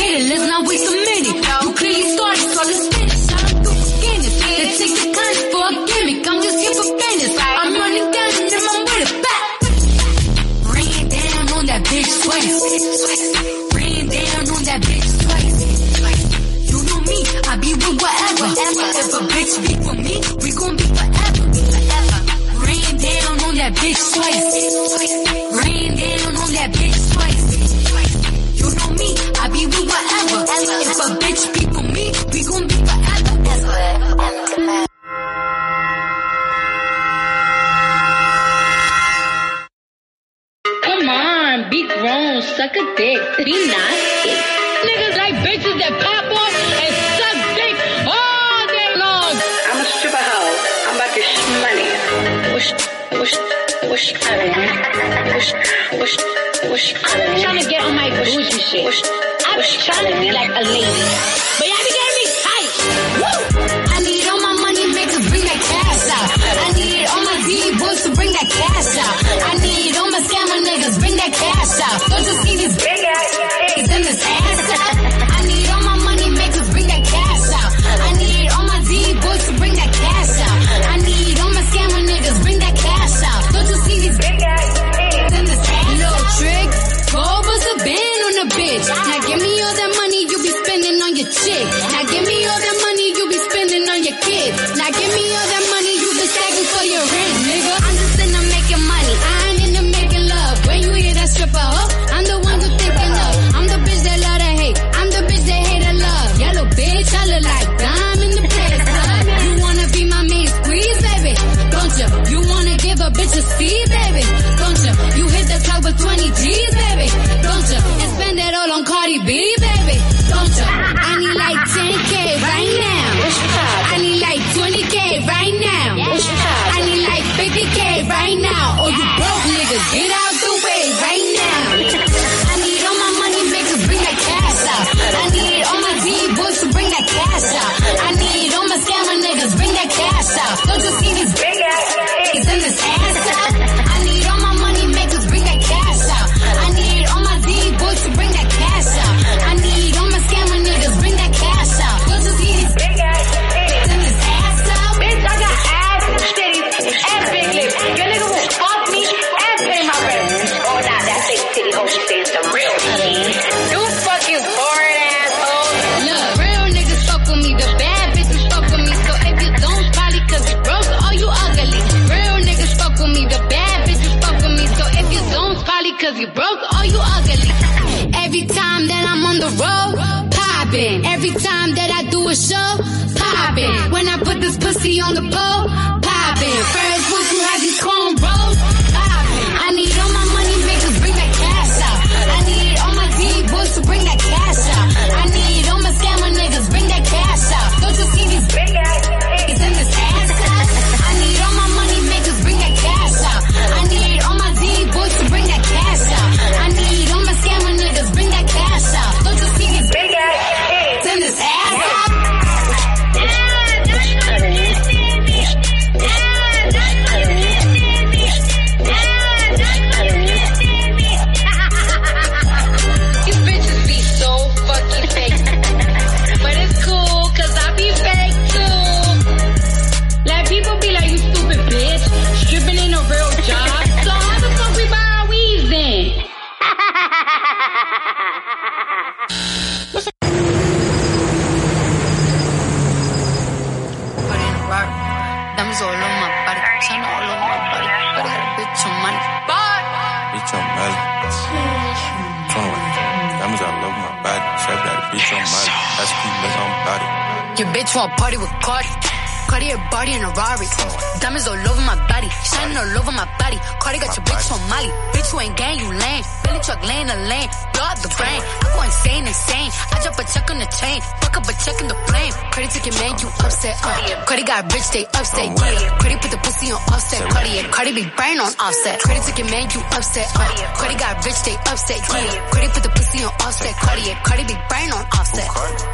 [274.92, 275.48] Rich, they upset.
[275.48, 275.98] Yeah.
[275.98, 277.22] Cardi put the pussy on offset.
[277.30, 277.68] Cardi, yeah.
[277.68, 279.00] Cardi be brain on offset.
[279.00, 280.28] Cardi took your man, you upset.
[280.36, 280.74] Uh.
[280.76, 281.98] Cardi got rich, they upset.
[281.98, 282.50] Yeah.
[282.52, 283.74] Cardi put the pussy on offset.
[283.76, 284.22] Cardi, yeah.
[284.22, 285.48] Cardi be brain on offset.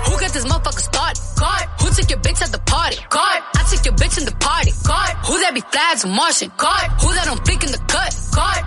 [0.06, 1.18] Who got this motherfucker started?
[1.38, 1.62] God.
[1.80, 2.98] Who took your bitch at the party?
[3.08, 3.38] God.
[3.54, 4.72] I took your bitch in the party.
[4.82, 5.10] God.
[5.26, 6.50] Who that be flags Martian?
[6.56, 6.84] God.
[7.02, 8.10] Who that don't freak in the cut?
[8.34, 8.58] God.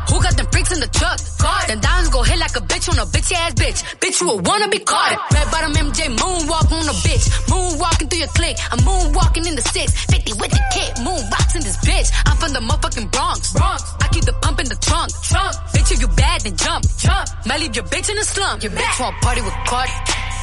[2.92, 3.80] On a bitch ass bitch.
[4.04, 5.16] Bitch, you a wanna be caught.
[5.32, 7.24] Red bottom MJ moonwalk on a bitch.
[7.48, 8.58] Moonwalking through your clique.
[8.70, 9.96] I'm moonwalking in the six.
[10.12, 11.00] 50 with the kid.
[11.00, 12.12] Moon rocks in this bitch.
[12.26, 13.54] I'm from the motherfucking Bronx.
[13.54, 13.82] Bronx.
[14.02, 15.08] I keep the pump in the trunk.
[15.24, 15.56] Trunk.
[15.72, 16.84] Bitch, if you bad, then jump.
[16.98, 17.30] Jump.
[17.48, 18.62] Might leave your bitch in the slump.
[18.62, 19.96] Your bitch want party with Cardi.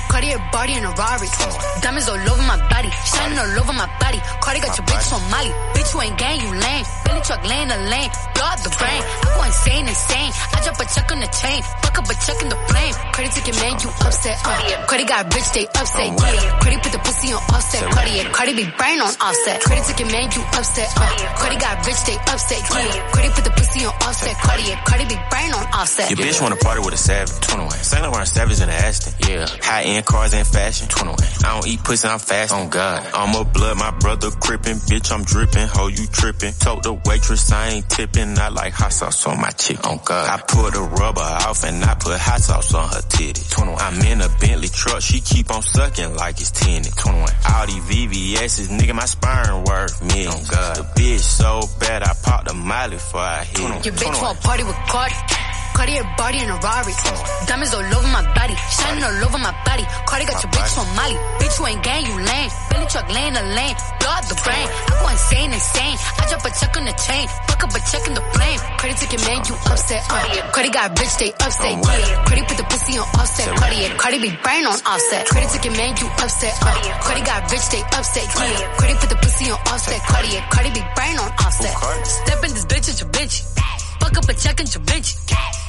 [0.08, 1.28] Cartier body in a Rari.
[1.84, 2.88] Diamonds all over my body.
[3.12, 4.24] Shining all over my body.
[4.40, 5.52] Cardi got your bitch on Molly.
[5.76, 6.84] Bitch, you ain't gang, you lame.
[7.04, 8.08] Bentley truck laying the lane.
[8.38, 9.02] Blow out the brain.
[9.02, 10.30] I go insane, insane.
[10.54, 11.58] I drop a check on the chain.
[11.82, 12.94] Fuck up a check in the flame.
[13.10, 14.36] Cardi took your man, you upset.
[14.46, 14.86] Uh.
[14.86, 16.06] Cardi got rich, they upset.
[16.06, 16.58] Yeah.
[16.62, 17.82] Cardi put the pussy on offset.
[17.90, 18.30] Cardi, yeah.
[18.30, 19.58] Cardi be brain on offset.
[19.66, 20.86] Cardi took your man, you upset.
[20.94, 21.10] Uh.
[21.34, 22.62] Cardi got rich, they upset.
[22.62, 23.10] Yeah.
[23.10, 24.34] Cardi put the pussy on offset.
[24.38, 24.84] Cardi, yeah.
[24.86, 26.06] Cardi be brain on offset.
[26.06, 27.42] Your bitch wanna party with a savage.
[27.42, 27.74] 21.
[27.82, 29.12] Saint Laurent Savage in the Aston.
[29.26, 29.50] Yeah.
[29.66, 30.86] High end cars and fashion.
[30.86, 31.18] 21.
[31.42, 32.54] I don't eat pussy, I'm fast.
[32.54, 33.02] On God.
[33.14, 34.78] I'm a blood, my brother crippin'.
[34.86, 35.66] Bitch, I'm drippin'.
[35.74, 36.54] Ho, you trippin'.
[36.54, 38.27] Told the waitress I ain't tippin'.
[38.36, 39.86] I like hot sauce on my chick.
[39.86, 40.28] On oh, God.
[40.28, 43.42] I put a rubber off and I put hot sauce on her titty.
[43.48, 43.80] 21.
[43.80, 45.00] I'm in a Bentley truck.
[45.00, 46.96] She keep on sucking like it's tinted.
[46.96, 47.30] 21.
[47.48, 50.34] All these VVS's, nigga, my sperm worth millions.
[50.34, 50.76] On God.
[50.76, 53.86] The bitch so bad, I popped a miley before I hit it.
[53.86, 55.14] Your bitch want party with Cardi.
[55.78, 56.90] Cartier body in a Rari.
[57.46, 58.56] Diamonds all over my body.
[58.66, 59.86] Shining all over my body.
[60.10, 61.14] Cardi got your bitch on Molly.
[61.38, 62.50] Bitch, you ain't gang, you lame.
[62.66, 63.76] Bentley truck laying the lane.
[64.02, 64.66] Blow out the brain.
[64.66, 65.96] I go insane, insane.
[66.18, 67.30] I drop a check on the chain.
[67.46, 68.58] Fuck up a check in the flame.
[68.74, 70.02] Cardi took your man, you upset.
[70.10, 70.50] Uh.
[70.50, 71.74] Cardi got rich, they upset.
[71.78, 72.26] Yeah.
[72.26, 73.46] Cardi put the pussy on offset.
[73.54, 73.96] Cardi, yeah.
[74.02, 75.22] Cardi be brain on offset.
[75.30, 76.54] Cardi took your man, you upset.
[76.58, 76.74] Uh.
[77.06, 78.26] Cardi got rich, they upset.
[78.26, 78.66] Yeah.
[78.82, 80.02] Cardi put the pussy on offset.
[80.10, 80.42] Cardi, yeah.
[80.50, 81.70] Cardi be brain on offset.
[82.02, 83.47] Step in this bitch, it's your bitch.
[84.08, 85.12] Fuck up a check and your bitch.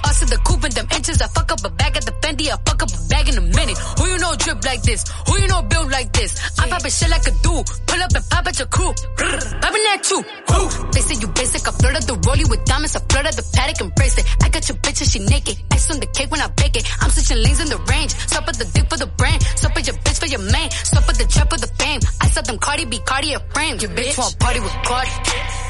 [0.08, 1.22] Us in the coupe and them inches.
[1.22, 2.48] I fuck up a bag at the Fendi.
[2.48, 3.78] I fuck up a bag in a minute.
[4.00, 5.04] Who you know drip like this?
[5.28, 6.40] Who you know build like this?
[6.58, 7.68] I pop a shit like a dude.
[7.68, 8.96] Pull up and pop at your crew.
[8.96, 10.24] Popping that too.
[10.24, 10.62] Who?
[10.96, 11.68] They say you basic.
[11.68, 12.96] I flooded the rollie with diamonds.
[12.96, 14.26] I flooded the Patek and bracelet.
[14.40, 15.60] I got your bitch and she naked.
[15.76, 16.88] Ice on the cake when I bake it.
[17.04, 18.16] I'm switching lanes in the range.
[18.16, 19.44] Stop at the dick for the brand.
[19.60, 20.72] Stop at your bitch for your man.
[20.72, 22.00] Stop at the trap for the fame.
[22.24, 23.84] I saw them Cardi B, Cartier frame.
[23.84, 25.12] Your bitch want party with Cardi.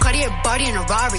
[0.06, 1.18] Cartier body in a Rari.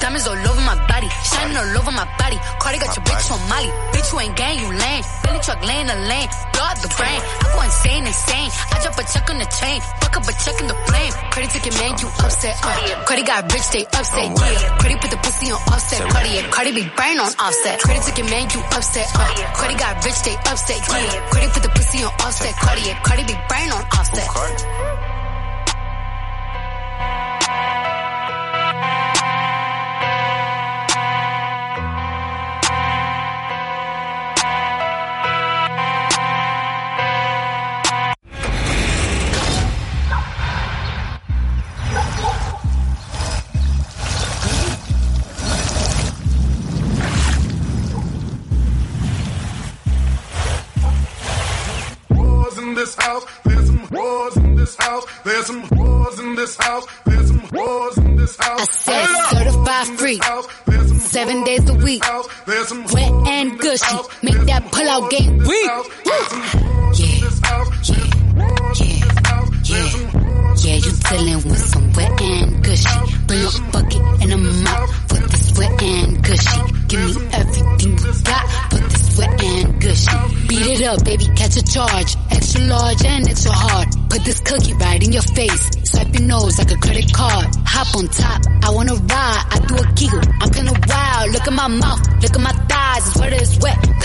[0.00, 1.08] Diamonds all over my body.
[1.08, 2.38] Shining all over my body.
[2.58, 3.70] Cardi got your bitch on Molly.
[3.92, 5.04] Bitch, you ain't gang, you lame.
[5.22, 6.28] Bentley truck laying the lane.
[6.66, 7.20] Out the brain.
[7.22, 8.50] I go insane, insane.
[8.74, 9.78] I drop a check on the chain.
[10.02, 11.12] Fuck up a check in the flame.
[11.32, 12.54] Cardi your man, you upset.
[12.60, 13.04] Uh.
[13.06, 14.28] Cardi got rich, they upset.
[14.28, 14.78] Yeah.
[14.80, 16.02] Cardi put the pussy on offset.
[16.10, 16.50] Cardi, yeah.
[16.50, 17.80] Cardi be brain on offset.
[17.80, 19.08] Cardi your man, you upset.
[19.14, 19.30] Uh.
[19.56, 20.80] Cardi got rich, they upset.
[20.84, 21.30] Yeah.
[21.30, 22.54] Cardi put the pussy on offset.
[22.56, 23.00] Cardi, yeah.
[23.00, 24.26] Cardi be brain on offset.
[64.96, 65.70] That pull out game weak.
[66.96, 67.16] Yeah,
[69.64, 69.88] yeah,
[70.56, 72.88] yeah, you dealing with some wet and gushy.
[73.26, 76.60] Bring a bucket and a mop for this wet and gushy.
[76.88, 80.46] Give me everything you got for this wet and gushy.
[80.48, 82.16] Beat it up, baby, catch a charge.
[82.30, 83.88] Extra large and extra hard.
[84.08, 85.70] Put this cookie right in your face.
[85.90, 87.46] Swipe your nose like a credit card.
[87.66, 89.44] Hop on top, I wanna ride.
[89.50, 91.32] I do a giggle, I'm kinda wild.
[91.32, 92.65] Look at my mouth, look at my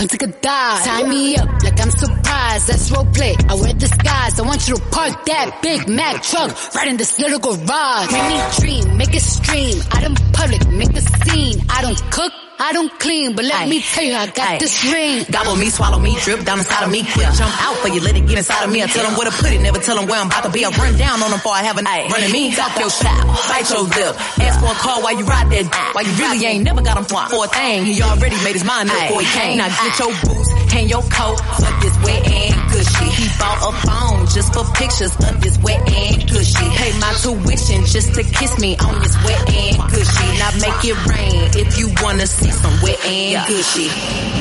[0.01, 0.83] Come take a dive.
[0.83, 2.67] Tie me up like I'm surprised.
[2.67, 3.35] That's role play.
[3.47, 4.39] I wear disguise.
[4.39, 8.11] I want you to park that Big Mack truck right in this little garage.
[8.11, 9.77] Make me dream, make it stream.
[9.91, 11.63] I don't public, make a scene.
[11.69, 12.33] I don't cook.
[12.61, 15.25] I don't clean, but let me tell you, I got this ring.
[15.31, 17.01] Gobble me, swallow me, drip down inside of me.
[17.01, 18.83] Quick jump out for you, let it get inside of me.
[18.83, 20.63] I tell them where to put it, never tell them where I'm about to be.
[20.63, 22.11] I run down on them before I have a night.
[22.11, 24.13] Running me, talk your shop, bite your lip.
[24.45, 25.65] Ask for a call while you ride that.
[25.97, 27.85] While you really ain't never got him for a thing.
[27.85, 29.57] He already made his mind up before he came.
[29.57, 33.09] Now get your boots, hang your coat for this wet and gushy.
[33.09, 36.67] He bought a phone just for pictures of this wet and gushy.
[36.77, 40.27] Pay my tuition just to kiss me on this wet and gushy.
[40.39, 44.31] Now make it rain if you wanna see some wet and.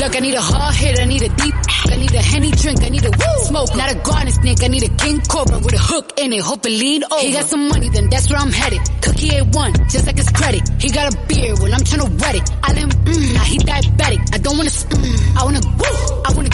[0.00, 0.40] Look, I need a
[6.32, 6.42] in it.
[6.42, 7.20] Hope it lean over.
[7.20, 8.80] He got some money, then that's where I'm headed.
[9.02, 10.62] Cookie A1, just like his credit.
[10.80, 12.50] He got a beard, well I'm tryna wet it.
[12.62, 14.34] I let him, mm, now he diabetic.
[14.34, 16.50] I don't wanna, mm, I wanna, woo, I wanna,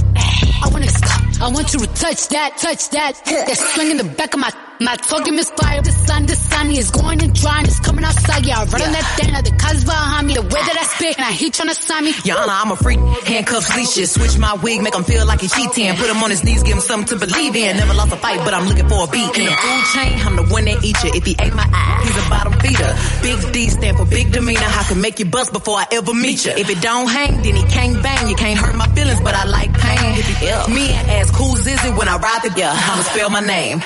[0.64, 1.22] I wanna stop.
[1.38, 3.20] I want you to touch that, touch that.
[3.24, 5.82] That swing in the back of my, my talking misfire.
[5.82, 7.66] The sun, the sun is going and drying.
[7.66, 8.60] It's coming outside, yeah.
[8.60, 10.34] I run on that thing, now the cuz behind me.
[10.34, 12.12] The way that I spit, and I he tryna sign me.
[12.24, 12.98] Your Honor, I'm a freak.
[13.28, 14.12] Handcuffs, leashes.
[14.12, 15.92] Switch my wig, make him feel like he cheating.
[15.96, 17.76] Put him on his knees, give him something to believe in.
[17.76, 19.28] Never lost a fight, but I'm looking for a beat.
[19.36, 21.10] In the food chain, I'm the one that eat you.
[21.12, 22.96] If he ate my eye, he's a bottom feeder.
[23.20, 24.72] Big D stand for big demeanor.
[24.72, 26.52] I can make you bust before I ever meet you.
[26.56, 28.28] If it don't hang, then he can't bang.
[28.28, 30.16] You can't hurt my feelings, but I like pain.
[30.16, 33.02] If he ill, me and ask who's is it when I ride the yeah, I'ma
[33.02, 33.82] spell my name.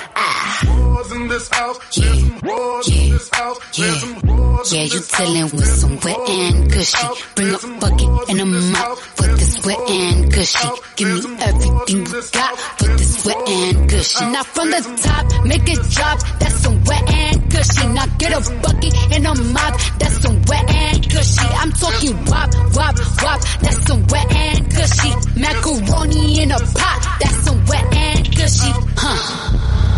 [1.01, 1.79] Wars in this house.
[1.97, 3.59] There's some wars in this house.
[3.77, 7.09] There's Yeah, you chillin' with some wet and gushy.
[7.35, 10.69] Bring a bucket and a mop for this wet and gushy.
[10.97, 14.25] Give me everything you got for this wet and gushy.
[14.27, 16.19] Now from the top, make it drop.
[16.41, 17.87] That's some wet and gushy.
[17.89, 19.75] Now get a bucket and a mop.
[19.99, 21.49] That's some wet and gushy.
[21.61, 23.41] I'm talking wop, wop, wop.
[23.63, 25.13] That's some wet and gushy.
[25.41, 27.01] Macaroni in a pot.
[27.21, 28.73] That's some wet and gushy.
[28.97, 29.90] Huh.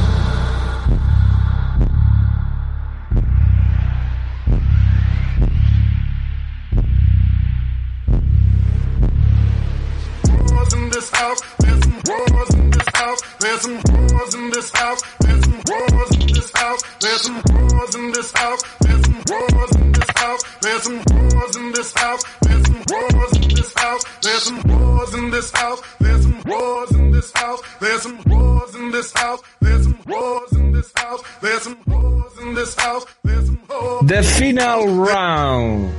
[11.03, 11.41] This house.
[11.59, 13.21] There's some wars in this house.
[13.41, 15.03] There's some wars in this house.
[15.21, 16.83] There's some wars in this house.
[17.01, 18.63] There's some wars in this house.
[18.81, 20.43] There's some wars in this house.
[20.63, 22.25] There's some wars in this house.
[22.43, 24.05] There's some wars in this house.
[24.23, 25.83] There's some wars in this house.
[25.99, 27.61] There's some wars in this house.
[27.81, 29.41] There's some wars in this house.
[29.61, 31.23] There's some wars in this house.
[31.41, 33.07] There's some wars in this house.
[33.25, 34.07] There's some wars.
[34.07, 35.93] The final round.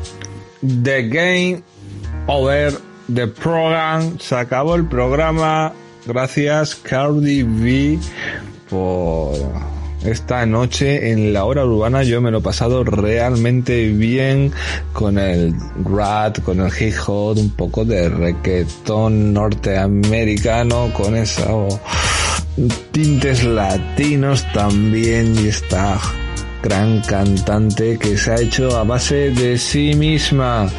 [0.61, 1.63] The game
[2.29, 2.81] over.
[3.07, 4.19] The program.
[4.19, 5.73] Se acabó el programa.
[6.05, 7.99] Gracias Cardi B
[8.69, 9.35] por
[10.05, 12.03] esta noche en la hora urbana.
[12.03, 14.51] Yo me lo he pasado realmente bien
[14.91, 21.79] con el rat, con el hip hop, un poco de reggaetón norteamericano, con esos
[22.91, 25.99] tintes latinos también y esta
[26.63, 30.69] gran cantante que se ha hecho a base de sí misma.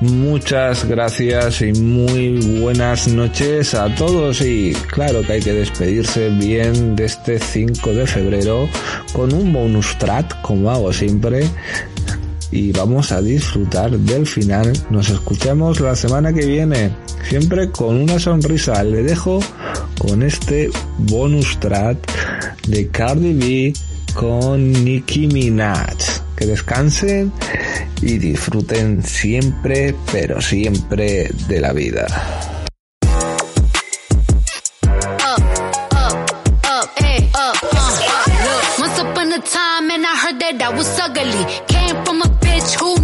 [0.00, 6.94] Muchas gracias y muy buenas noches a todos y claro que hay que despedirse bien
[6.94, 8.68] de este 5 de febrero
[9.12, 11.44] con un bonus track como hago siempre
[12.52, 14.72] y vamos a disfrutar del final.
[14.88, 16.90] Nos escuchamos la semana que viene,
[17.28, 18.84] siempre con una sonrisa.
[18.84, 19.40] Le dejo
[19.98, 21.98] con este bonus track
[22.68, 23.74] de Cardi B
[24.14, 26.22] con Nicki Minaj.
[26.36, 27.32] Que descansen
[28.00, 32.06] y disfruten siempre, pero siempre de la vida.
[41.68, 43.03] Came from a bitch who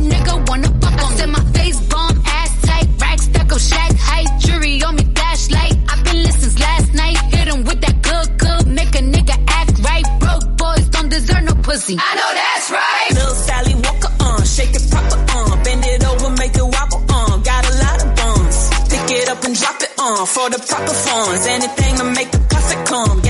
[11.71, 11.97] pussy.
[11.99, 13.11] I know that's right.
[13.15, 17.43] Little Sally Walker on, shake it proper on, bend it over, make it wobble on.
[17.43, 18.59] Got a lot of buns,
[18.91, 21.47] pick it up and drop it on for the proper funds.
[21.47, 23.23] Anything to make the profit come,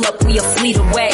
[0.00, 1.10] pull up, we a fleet away.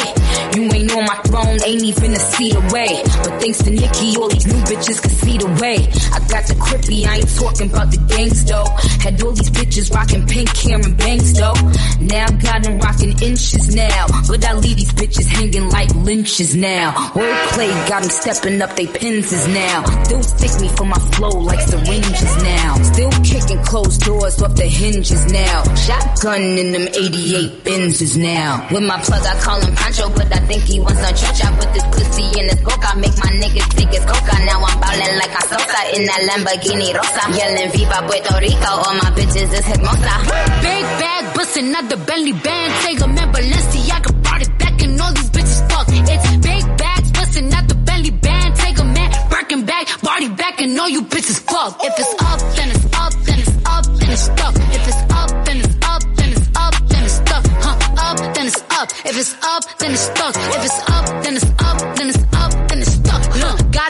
[0.55, 3.01] You ain't on my throne, ain't even a seat away.
[3.03, 5.79] But thanks to Nicki, all these new bitches can see the way.
[6.11, 8.67] I got the crippy, I ain't talking about the gangs though.
[8.99, 11.55] Had all these bitches rocking pink hair and bangs though.
[12.01, 14.07] Now got them rocking inches now.
[14.27, 16.91] But I leave these bitches hanging like lynches now.
[17.15, 19.83] Wordplay got them stepping up they pins now.
[20.03, 22.75] Still stick me for my flow like syringes now.
[22.83, 25.63] Still kicking closed doors off the hinges now.
[25.75, 28.67] Shotgun in them 88 Benzes now.
[28.71, 31.39] With my plug, I call him Pancho, but I think he wants some church.
[31.45, 34.35] I put this pussy in his I make my niggas think it's coca.
[34.45, 37.23] Now I'm ballin' like a Sosa in that Lamborghini Rosa.
[37.37, 40.15] Yelling Viva Puerto Rico, all my bitches is hermosa.
[40.61, 42.71] Big bag bustin' out the Bentley band.
[42.83, 45.87] Take a man Balenciaga brought it back and all these bitches fuck.
[45.89, 48.55] It's big bags bustin' out the Bentley band.
[48.55, 51.77] Take a man Birkin bag, body back and all you bitches fuck.
[51.83, 54.55] If it's up, then it's up, then it's up, then it's stuck.
[54.55, 57.43] If it's up, then it's up, then it's up, then it's stuck.
[57.63, 58.87] Huh, up, then it's up.
[59.05, 60.35] If it's up, then it's stuck.
[60.35, 62.16] If it's up, then it's up, then it's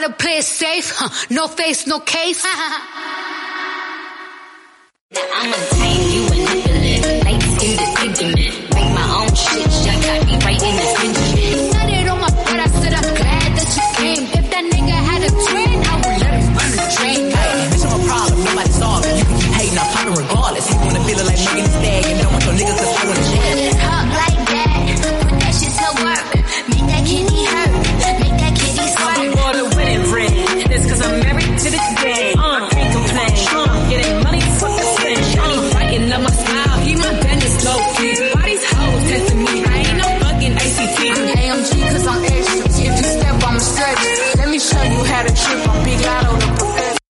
[0.00, 0.92] gotta play it safe.
[0.94, 1.08] Huh.
[1.30, 2.44] No face, no case.
[5.34, 6.22] I'm a pain, you
[8.18, 8.34] the.
[8.74, 9.98] Make my own shit, y'all
[10.62, 10.86] in the
[12.08, 12.30] on my
[12.94, 13.68] I'm glad that
[13.98, 14.22] came.
[14.38, 16.46] If that nigga had a twin, I would let him
[17.90, 19.16] the problem, nobody solving.
[19.18, 19.24] You
[19.58, 20.66] hating, I'm regardless.
[20.70, 23.17] You wanna feel it like making a bag and don't want your niggas cause I